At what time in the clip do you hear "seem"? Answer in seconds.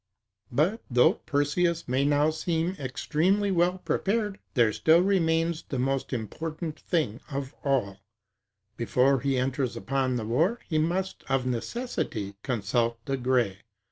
2.31-2.71